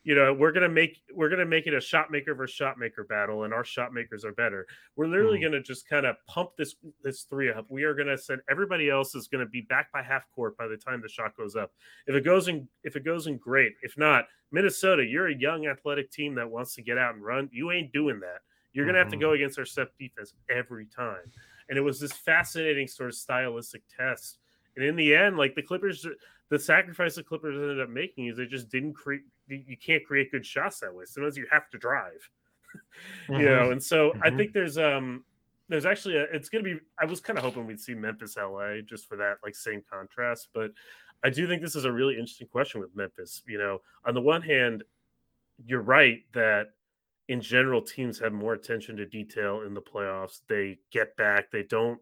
[0.05, 3.05] you know we're gonna make we're gonna make it a shot maker versus shot maker
[3.05, 4.67] battle and our shot makers are better.
[4.97, 5.45] We're literally mm.
[5.45, 7.67] gonna just kind of pump this this three up.
[7.71, 10.77] We are gonna send everybody else is gonna be back by half court by the
[10.77, 11.73] time the shot goes up.
[12.07, 13.73] If it goes in if it goes in great.
[13.83, 17.49] If not minnesota you're a young athletic team that wants to get out and run.
[17.51, 18.43] You ain't doing that.
[18.75, 19.05] You're gonna mm-hmm.
[19.05, 19.37] have to go mm-hmm.
[19.37, 21.33] against our step defense every time.
[21.71, 24.38] And it was this fascinating sort of stylistic test.
[24.77, 26.07] And in the end like the clippers
[26.51, 30.30] the sacrifice the clippers ended up making is they just didn't create you can't create
[30.30, 31.04] good shots that way.
[31.07, 32.28] Sometimes you have to drive.
[33.28, 33.40] mm-hmm.
[33.40, 34.22] you know, and so mm-hmm.
[34.22, 35.24] I think there's um
[35.68, 38.80] there's actually a, it's gonna be I was kind of hoping we'd see Memphis LA
[38.87, 40.70] just for that like same contrast, but
[41.22, 43.42] I do think this is a really interesting question with Memphis.
[43.46, 44.85] You know, on the one hand,
[45.64, 46.68] you're right that
[47.28, 50.40] in general teams have more attention to detail in the playoffs.
[50.48, 51.98] They get back, they don't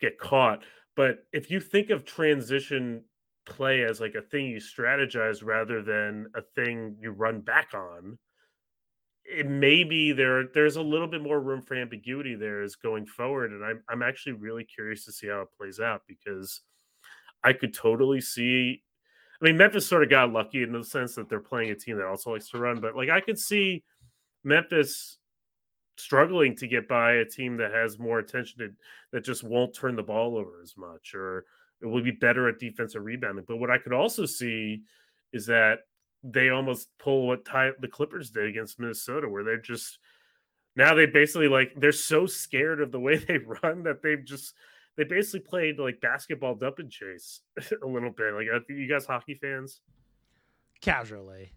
[0.00, 0.62] get caught.
[0.94, 3.02] But if you think of transition
[3.46, 8.18] play as like a thing you strategize rather than a thing you run back on,
[9.24, 13.06] it may be there there's a little bit more room for ambiguity there is going
[13.06, 13.52] forward.
[13.52, 16.60] And I'm I'm actually really curious to see how it plays out because
[17.42, 18.82] I could totally see
[19.40, 21.96] I mean Memphis sort of got lucky in the sense that they're playing a team
[21.96, 23.84] that also likes to run, but like I could see
[24.44, 25.18] Memphis
[25.98, 28.70] struggling to get by a team that has more attention to
[29.12, 31.46] that just won't turn the ball over as much or
[31.82, 33.44] it will be better at defensive rebounding.
[33.46, 34.82] But what I could also see
[35.32, 35.80] is that
[36.22, 39.98] they almost pull what the Clippers did against Minnesota, where they're just
[40.74, 44.54] now they basically like they're so scared of the way they run that they've just
[44.96, 47.42] they basically played like basketball dump and chase
[47.82, 48.34] a little bit.
[48.34, 49.80] Like, uh, you guys hockey fans?
[50.80, 51.52] Casually.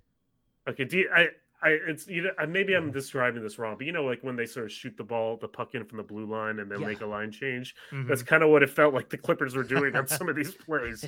[0.67, 0.85] Okay.
[0.85, 1.27] Do you, I
[1.61, 2.91] I it's you know maybe I'm mm-hmm.
[2.91, 5.47] describing this wrong, but you know like when they sort of shoot the ball, the
[5.47, 6.87] puck in from the blue line, and then yeah.
[6.87, 7.75] make a line change.
[7.91, 8.07] Mm-hmm.
[8.07, 10.55] That's kind of what it felt like the Clippers were doing on some of these
[10.65, 11.05] plays.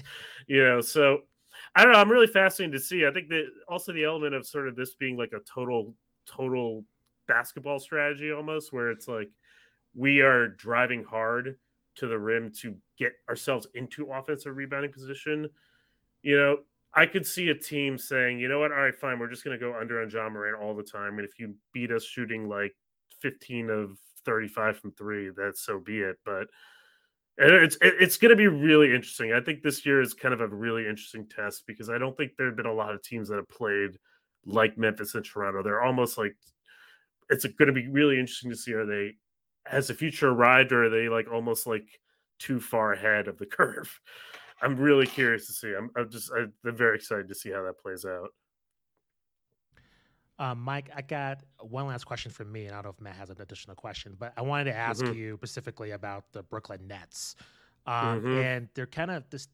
[0.47, 1.19] You know, so
[1.75, 1.99] I don't know.
[1.99, 3.05] I'm really fascinated to see.
[3.05, 5.93] I think that also the element of sort of this being like a total
[6.25, 6.83] total
[7.27, 9.29] basketball strategy almost, where it's like
[9.95, 11.55] we are driving hard
[11.95, 15.49] to the rim to get ourselves into offensive rebounding position.
[16.23, 16.57] You know,
[16.93, 19.57] I could see a team saying, you know what, all right, fine, we're just going
[19.57, 22.49] to go under on Ja Morant all the time, and if you beat us shooting
[22.49, 22.73] like
[23.21, 26.17] 15 of 35 from three, that's so be it.
[26.25, 26.47] But
[27.37, 29.33] it's it's going to be really interesting.
[29.33, 32.33] I think this year is kind of a really interesting test because I don't think
[32.37, 33.91] there have been a lot of teams that have played
[34.45, 35.63] like Memphis and Toronto.
[35.63, 36.35] They're almost like
[37.29, 39.15] it's going to be really interesting to see are they
[39.65, 41.87] has the future arrived or are they like almost like
[42.39, 43.99] too far ahead of the curve?
[44.61, 45.73] I'm really curious to see.
[45.75, 48.29] I'm, I'm just I'm very excited to see how that plays out.
[50.41, 53.15] Um, Mike, I got one last question for me, and I don't know if Matt
[53.15, 55.13] has an additional question, but I wanted to ask mm-hmm.
[55.13, 57.35] you specifically about the Brooklyn Nets.
[57.85, 58.37] Um, mm-hmm.
[58.39, 59.47] And they're kind of this.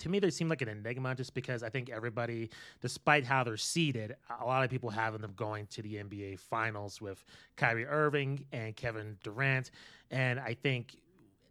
[0.00, 3.56] To me, they seem like an enigma, just because I think everybody, despite how they're
[3.56, 7.22] seeded, a lot of people have them going to the NBA Finals with
[7.56, 9.70] Kyrie Irving and Kevin Durant,
[10.10, 10.96] and I think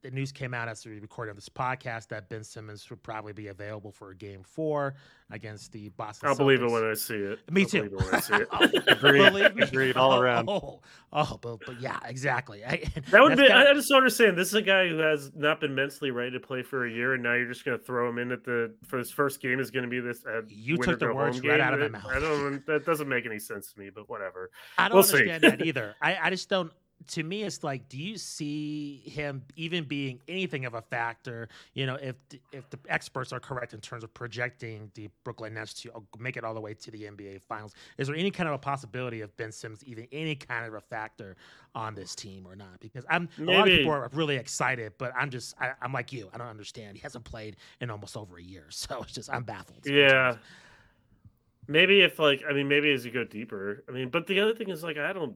[0.02, 3.48] the news came out as we recorded this podcast that Ben Simmons would probably be
[3.48, 4.96] available for a game four
[5.32, 6.30] against the Boston.
[6.30, 6.38] I'll Celtics.
[6.38, 7.40] believe it when I see it.
[7.52, 8.48] Me I'll too.
[8.88, 9.62] Agreed.
[9.62, 9.98] Agreed.
[9.98, 10.50] All around.
[10.50, 10.82] Oh,
[11.14, 12.64] oh, but, but yeah, exactly.
[12.66, 13.48] I, that would be.
[13.48, 14.38] Kinda, I just don't understand.
[14.38, 17.14] This is a guy who has not been mentally ready to play for a year,
[17.14, 19.60] and now you're just going to throw him in at the for his first game
[19.60, 20.26] is going to be this.
[20.26, 22.12] Uh, you took the words right out of my mouth.
[22.12, 22.66] I don't.
[22.66, 23.90] That doesn't make any sense to me.
[23.90, 24.52] But whatever.
[24.78, 25.96] I don't we'll understand that either.
[26.02, 26.72] I, I just don't
[27.08, 31.86] to me it's like do you see him even being anything of a factor you
[31.86, 32.16] know if
[32.52, 36.38] if the experts are correct in terms of projecting the brooklyn nets to uh, make
[36.38, 37.74] it all the way to the nba finals?
[37.98, 40.82] Is there any kind of a possibility of ben simmons even any kind of a
[40.82, 41.36] factor
[41.74, 42.80] on this team or not?
[42.80, 43.52] Because i'm Maybe.
[43.52, 46.30] a lot of people are really excited but i'm just I, am like you.
[46.34, 46.98] I don't understand.
[46.98, 49.86] He hasn't played in almost over a year so it's just i'm baffled.
[49.86, 50.36] Yeah.
[51.68, 53.84] Maybe if like I mean maybe as you go deeper.
[53.88, 55.36] I mean, but the other thing is like I don't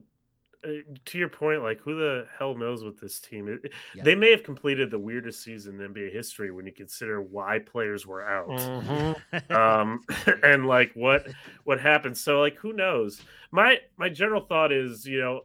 [1.04, 3.60] to your point, like who the hell knows with this team?
[3.94, 4.02] Yeah.
[4.02, 8.06] They may have completed the weirdest season in NBA history when you consider why players
[8.06, 9.52] were out, mm-hmm.
[9.54, 10.00] um,
[10.42, 11.26] and like what
[11.64, 12.16] what happened.
[12.16, 13.20] So like who knows?
[13.50, 15.42] My my general thought is you know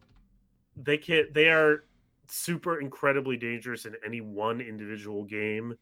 [0.75, 1.83] they can they are
[2.27, 5.75] super incredibly dangerous in any one individual game.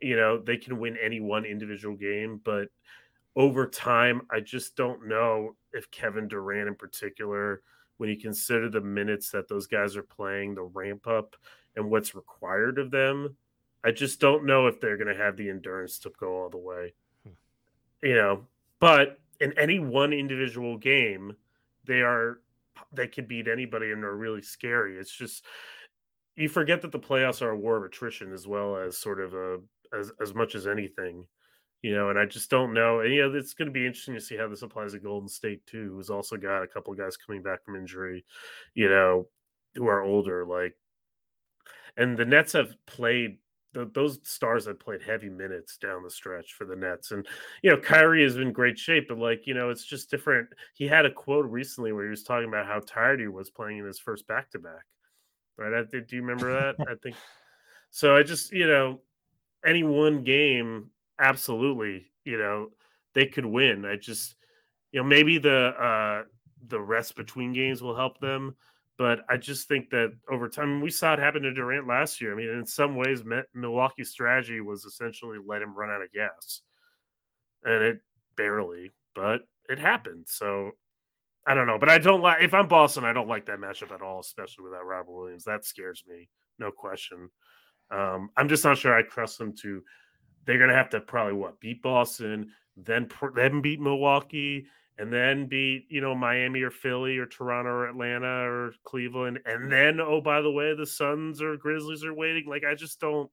[0.00, 2.68] You know they can win any one individual game, but
[3.36, 7.62] over time, I just don't know if Kevin Durant in particular
[7.98, 11.36] when you consider the minutes that those guys are playing, the ramp up,
[11.76, 13.36] and what's required of them.
[13.84, 16.56] I just don't know if they're going to have the endurance to go all the
[16.56, 16.94] way.
[17.24, 17.32] Hmm.
[18.02, 18.46] You know,
[18.80, 21.36] but in any one individual game,
[21.84, 22.40] they are
[22.92, 24.98] they could beat anybody and are really scary.
[24.98, 25.44] It's just
[26.34, 29.34] you forget that the playoffs are a war of attrition as well as sort of
[29.34, 29.58] a
[29.96, 31.26] as as much as anything
[31.86, 32.98] you know, and I just don't know.
[32.98, 35.28] And you know, it's going to be interesting to see how this applies to Golden
[35.28, 38.24] State too, who's also got a couple of guys coming back from injury,
[38.74, 39.28] you know,
[39.76, 40.44] who are older.
[40.44, 40.74] Like,
[41.96, 43.38] and the Nets have played
[43.72, 47.24] the, those stars have played heavy minutes down the stretch for the Nets, and
[47.62, 50.48] you know, Kyrie is in great shape, but like you know, it's just different.
[50.74, 53.78] He had a quote recently where he was talking about how tired he was playing
[53.78, 54.86] in his first back to back.
[55.56, 55.72] Right?
[55.72, 56.84] I, do you remember that?
[56.90, 57.14] I think
[57.92, 58.16] so.
[58.16, 59.02] I just you know,
[59.64, 62.70] any one game absolutely, you know,
[63.14, 63.84] they could win.
[63.84, 64.34] I just,
[64.92, 66.22] you know, maybe the uh
[66.68, 68.56] the rest between games will help them.
[68.98, 72.32] But I just think that over time, we saw it happen to Durant last year.
[72.32, 73.22] I mean, in some ways,
[73.54, 76.62] Milwaukee's strategy was essentially let him run out of gas,
[77.62, 78.00] and it
[78.36, 80.24] barely, but it happened.
[80.26, 80.70] So
[81.46, 83.92] I don't know, but I don't like if I'm Boston, I don't like that matchup
[83.92, 85.44] at all, especially without Robert Williams.
[85.44, 87.28] That scares me, no question.
[87.90, 89.82] Um, I'm just not sure I trust them to.
[90.46, 94.66] They're going to have to probably what beat Boston, then then beat Milwaukee,
[94.98, 99.70] and then beat you know Miami or Philly or Toronto or Atlanta or Cleveland, and
[99.70, 102.44] then oh by the way the Suns or Grizzlies are waiting.
[102.48, 103.30] Like I just don't.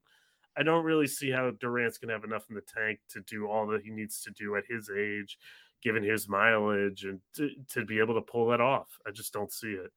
[0.55, 3.47] I don't really see how Durant's going to have enough in the tank to do
[3.47, 5.39] all that he needs to do at his age,
[5.81, 8.87] given his mileage, and to, to be able to pull that off.
[9.07, 9.91] I just don't see it.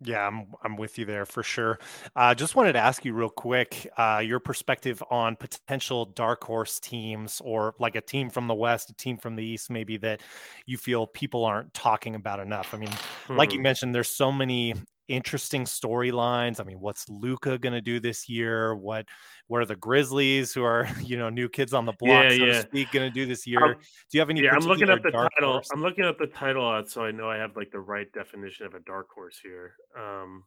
[0.00, 1.80] Yeah, I'm I'm with you there for sure.
[2.14, 6.78] Uh, just wanted to ask you real quick uh, your perspective on potential dark horse
[6.78, 10.20] teams, or like a team from the West, a team from the East, maybe that
[10.66, 12.74] you feel people aren't talking about enough.
[12.74, 12.92] I mean,
[13.26, 13.36] hmm.
[13.36, 13.64] like you hmm.
[13.64, 14.74] mentioned, there's so many
[15.08, 16.60] interesting storylines.
[16.60, 18.74] I mean, what's Luka going to do this year?
[18.74, 19.06] What
[19.48, 22.34] what are the Grizzlies, who are you know new kids on the block, yeah, so
[22.34, 22.52] yeah.
[22.52, 23.74] to speak, going to do this year?
[23.74, 23.78] do
[24.12, 24.42] you have any?
[24.42, 25.52] Yeah, I'm looking at the title.
[25.52, 25.68] Horse?
[25.72, 28.66] I'm looking at the title out, so I know I have like the right definition
[28.66, 29.74] of a dark horse here.
[29.98, 30.44] Um,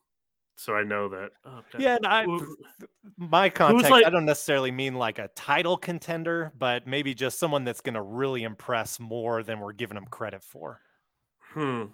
[0.56, 1.32] so I know that.
[1.44, 2.28] Oh, yeah, I,
[3.18, 7.64] my context, like, I don't necessarily mean like a title contender, but maybe just someone
[7.64, 10.80] that's going to really impress more than we're giving them credit for.
[11.54, 11.86] Hmm.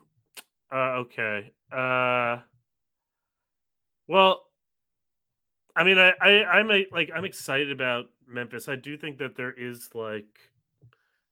[0.70, 1.54] Uh, okay.
[1.72, 2.40] Uh,
[4.08, 4.44] well,
[5.76, 8.68] I mean, I, I I'm a, like I'm excited about Memphis.
[8.68, 10.26] I do think that there is like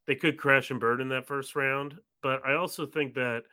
[0.07, 3.43] they could crash and burn in that first round, but I also think that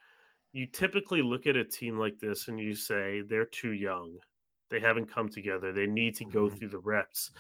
[0.53, 4.19] you typically look at a team like this and you say they're too young.
[4.71, 5.73] They haven't come together.
[5.73, 6.57] They need to go mm-hmm.
[6.57, 7.31] through the reps.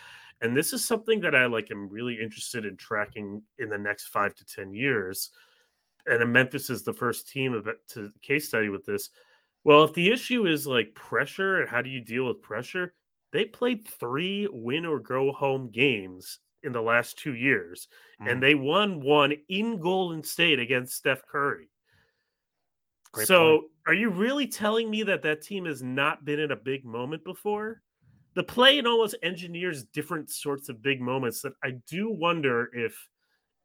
[0.40, 4.08] And this is something that I like am really interested in tracking in the next
[4.08, 5.30] 5 to 10 years.
[6.06, 9.10] And Memphis is the first team of to case study with this
[9.64, 12.94] well, if the issue is like pressure and how do you deal with pressure,
[13.32, 17.88] they played three win or go home games in the last two years,
[18.20, 18.30] mm.
[18.30, 21.68] and they won one in Golden State against Steph Curry.
[23.12, 23.70] Great so, point.
[23.86, 27.24] are you really telling me that that team has not been in a big moment
[27.24, 27.82] before?
[28.34, 32.96] The play in almost engineers different sorts of big moments that I do wonder if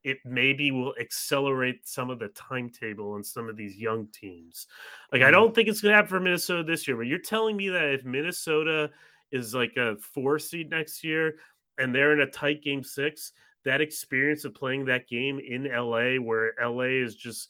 [0.04, 4.68] it maybe will accelerate some of the timetable on some of these young teams.
[5.12, 5.28] Like, mm-hmm.
[5.28, 7.70] I don't think it's going to happen for Minnesota this year, but you're telling me
[7.70, 8.90] that if Minnesota
[9.32, 11.36] is like a four seed next year
[11.78, 13.34] and they're in a tight game six,
[13.66, 17.50] that experience of playing that game in LA, where LA is just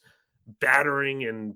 [0.60, 1.54] battering and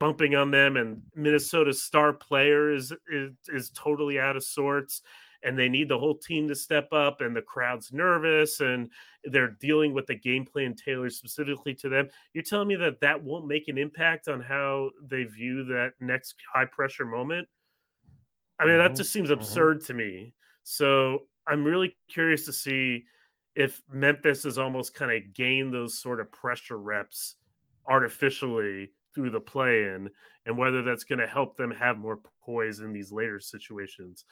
[0.00, 5.02] bumping on them, and Minnesota's star player is, is, is totally out of sorts
[5.46, 8.90] and they need the whole team to step up and the crowd's nervous and
[9.24, 13.22] they're dealing with the game plan tailored specifically to them you're telling me that that
[13.22, 17.46] won't make an impact on how they view that next high pressure moment
[18.58, 18.88] i mean mm-hmm.
[18.88, 19.40] that just seems mm-hmm.
[19.40, 19.86] absurd mm-hmm.
[19.86, 23.04] to me so i'm really curious to see
[23.54, 27.36] if memphis has almost kind of gained those sort of pressure reps
[27.88, 30.10] artificially through the play in
[30.44, 34.24] and whether that's going to help them have more poise in these later situations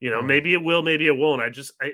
[0.00, 1.42] you know, maybe it will, maybe it won't.
[1.42, 1.92] I just I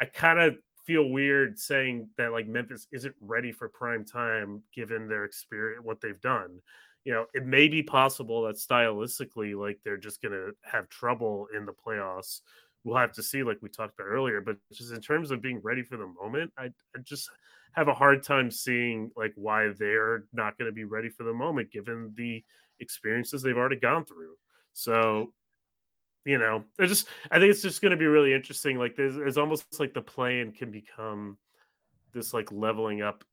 [0.00, 5.08] I kind of feel weird saying that like Memphis isn't ready for prime time given
[5.08, 6.60] their experience what they've done.
[7.04, 11.48] You know, it may be possible that stylistically like they're just going to have trouble
[11.56, 12.40] in the playoffs.
[12.82, 15.60] We'll have to see like we talked about earlier, but just in terms of being
[15.62, 17.30] ready for the moment, I, I just
[17.72, 21.32] have a hard time seeing like why they're not going to be ready for the
[21.32, 22.42] moment given the
[22.80, 24.34] experiences they've already gone through.
[24.72, 25.32] So
[26.24, 28.78] you know, it's just I think it's just going to be really interesting.
[28.78, 31.36] Like there's, it's almost like the play-in can become
[32.12, 33.24] this like leveling up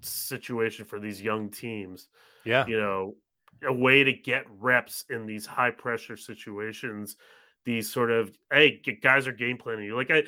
[0.00, 2.08] situation for these young teams.
[2.44, 3.14] Yeah, you know,
[3.62, 7.16] a way to get reps in these high pressure situations.
[7.64, 9.96] These sort of hey, guys are game planning you.
[9.96, 10.24] Like I,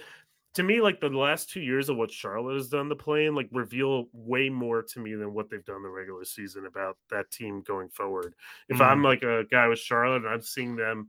[0.55, 3.51] to me, like the last two years of what Charlotte has done, the play-in like
[3.53, 7.61] reveal way more to me than what they've done the regular season about that team
[7.61, 8.35] going forward.
[8.71, 8.87] If mm.
[8.87, 11.09] I'm like a guy with Charlotte and I'm seeing them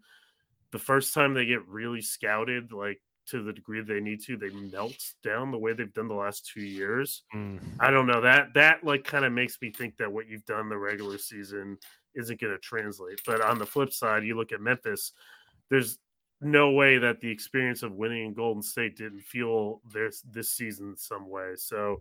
[0.72, 4.50] the first time they get really scouted, like to the degree they need to, they
[4.50, 7.24] melt down the way they've done the last two years.
[7.36, 7.60] Mm.
[7.80, 10.70] I don't know that that like kind of makes me think that what you've done
[10.70, 11.78] the regular season
[12.16, 13.22] isn't going to translate.
[13.26, 15.12] But on the flip side, you look at Memphis.
[15.70, 16.00] There's
[16.42, 20.96] no way that the experience of winning in Golden State didn't fuel this this season
[20.98, 21.54] some way.
[21.56, 22.00] So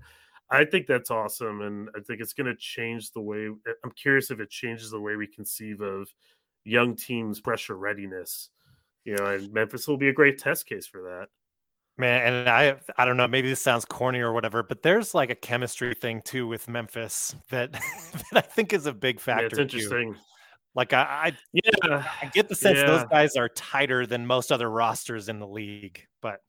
[0.51, 3.49] I think that's awesome, and I think it's going to change the way.
[3.85, 6.09] I'm curious if it changes the way we conceive of
[6.65, 8.51] young teams' pressure readiness
[9.07, 11.29] you know, and Memphis will be a great test case for that.
[11.99, 15.31] Man, and I I don't know, maybe this sounds corny or whatever, but there's like
[15.31, 17.73] a chemistry thing too with Memphis that
[18.33, 19.43] that I think is a big factor.
[19.43, 20.13] Yeah, it's interesting.
[20.13, 20.19] Too.
[20.75, 22.87] Like I, I yeah, I get the sense yeah.
[22.87, 26.41] those guys are tighter than most other rosters in the league, but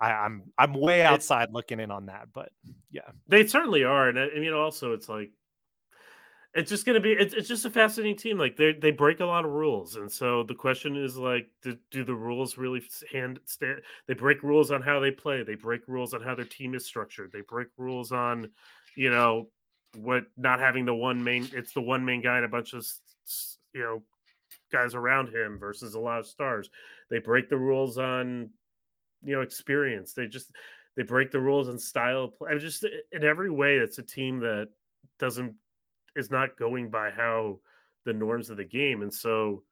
[0.00, 2.28] I, I'm I'm way outside looking in on that.
[2.32, 2.50] But
[2.92, 5.32] yeah, they certainly are, and I, I mean also it's like
[6.54, 9.20] it's just going to be it's, it's just a fascinating team like they they break
[9.20, 12.82] a lot of rules and so the question is like do, do the rules really
[13.10, 16.44] hand stand they break rules on how they play they break rules on how their
[16.44, 18.50] team is structured they break rules on
[18.96, 19.48] you know
[19.96, 22.86] what not having the one main it's the one main guy and a bunch of
[23.74, 24.02] you know
[24.70, 26.70] guys around him versus a lot of stars
[27.10, 28.48] they break the rules on
[29.22, 30.50] you know experience they just
[30.96, 32.58] they break the rules and style play.
[32.58, 34.68] just eh, in every way it's a team that
[35.18, 35.54] doesn't
[36.16, 37.58] is not going by how
[38.04, 39.02] the norms of the game.
[39.02, 39.62] And so,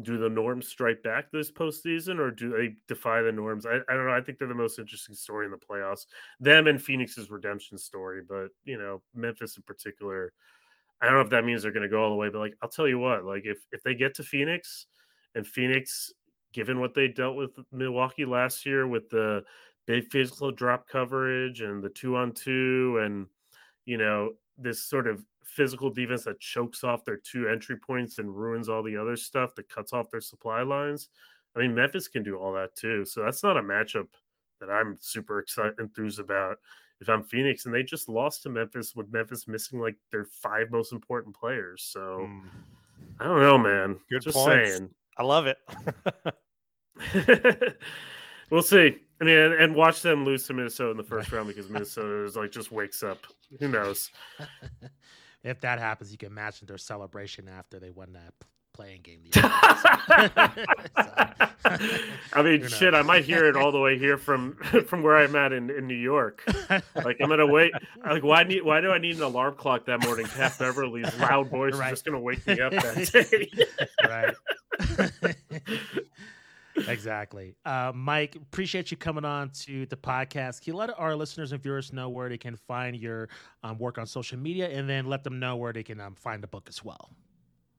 [0.00, 3.66] do the norms strike back this postseason, or do they defy the norms?
[3.66, 4.12] I, I don't know.
[4.12, 6.06] I think they're the most interesting story in the playoffs.
[6.40, 10.32] Them and Phoenix's redemption story, but you know, Memphis in particular.
[11.02, 12.54] I don't know if that means they're going to go all the way, but like
[12.62, 14.86] I'll tell you what, like if if they get to Phoenix,
[15.34, 16.12] and Phoenix,
[16.52, 19.42] given what they dealt with Milwaukee last year with the
[19.86, 23.26] big physical drop coverage and the two on two, and
[23.84, 25.24] you know this sort of
[25.54, 29.54] physical defense that chokes off their two entry points and ruins all the other stuff
[29.54, 31.08] that cuts off their supply lines.
[31.54, 33.04] I mean, Memphis can do all that too.
[33.04, 34.08] So that's not a matchup
[34.60, 36.56] that I'm super excited enthused about.
[37.00, 40.70] If I'm Phoenix and they just lost to Memphis with Memphis missing like their five
[40.70, 41.82] most important players.
[41.82, 42.42] So mm.
[43.20, 43.98] I don't know, man.
[44.08, 44.70] Good just points.
[44.70, 44.90] saying.
[45.18, 45.58] I love it.
[48.50, 48.96] we'll see.
[49.20, 52.24] I mean, and, and, watch them lose to Minnesota in the first round because Minnesota
[52.24, 53.18] is like just wakes up.
[53.60, 54.10] Who knows?
[55.44, 58.32] if that happens, you can imagine their celebration after they won that
[58.72, 59.20] play-in game.
[62.32, 64.54] I mean, shit, I might hear it all the way here from
[64.86, 66.42] from where I'm at in, in New York.
[66.94, 67.72] Like I'm gonna wait.
[68.04, 70.26] Like why need why do I need an alarm clock that morning?
[70.26, 71.92] Pat Beverley's loud voice right.
[71.92, 73.48] is just gonna wake me up that day.
[74.08, 74.34] right
[76.76, 77.54] exactly.
[77.64, 80.62] Uh, Mike, appreciate you coming on to the podcast.
[80.62, 83.28] Can you let our listeners and viewers know where they can find your
[83.62, 86.42] um, work on social media, and then let them know where they can um, find
[86.42, 87.10] the book as well?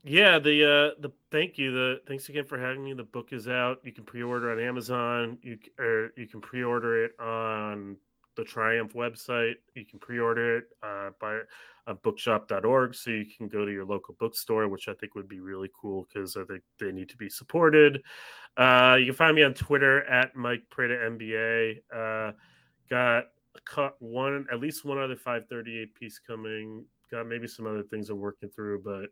[0.04, 1.72] Yeah, the uh, the thank you.
[1.72, 2.94] The thanks again for having me.
[2.94, 3.80] The book is out.
[3.84, 5.38] You can pre-order on Amazon.
[5.42, 7.96] You or you can pre-order it on
[8.36, 9.56] the Triumph website.
[9.76, 11.40] You can pre-order it uh, by
[11.88, 15.40] uh, bookshop.org, so you can go to your local bookstore, which I think would be
[15.40, 18.02] really cool because I think they need to be supported.
[18.56, 21.78] Uh, you can find me on Twitter at Mike Prada NBA.
[21.94, 22.32] Uh,
[22.90, 23.26] got
[23.66, 26.86] cut one, at least one other 538 piece coming.
[27.12, 29.10] Got maybe some other things I'm working through, but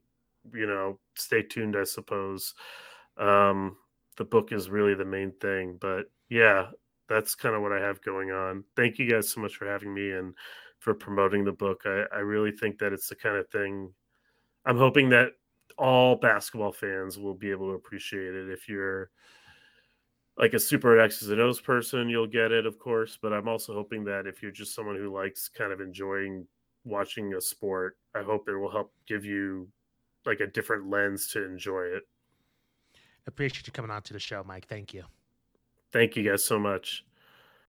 [0.58, 2.54] you know, stay tuned, I suppose.
[3.18, 3.78] Um,
[4.18, 6.68] the book is really the main thing, but yeah,
[7.08, 8.64] that's kind of what I have going on.
[8.76, 10.34] Thank you guys so much for having me and
[10.82, 11.84] for promoting the book.
[11.86, 13.94] I, I really think that it's the kind of thing
[14.66, 15.30] I'm hoping that
[15.78, 18.50] all basketball fans will be able to appreciate it.
[18.50, 19.10] If you're
[20.38, 23.18] like a super X's and O's person, you'll get it, of course.
[23.22, 26.48] But I'm also hoping that if you're just someone who likes kind of enjoying
[26.84, 29.68] watching a sport, I hope it will help give you
[30.26, 32.04] like a different lens to enjoy it.
[33.28, 34.68] Appreciate you coming on to the show, Mike.
[34.68, 35.04] Thank you.
[35.94, 37.06] Thank you guys so much.